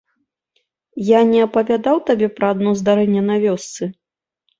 Я 1.09 1.19
не 1.31 1.39
апавядаў 1.47 1.97
табе 2.07 2.29
пра 2.39 2.47
адно 2.55 2.73
здарэнне 2.79 3.21
на 3.29 3.35
вёсцы? 3.45 3.83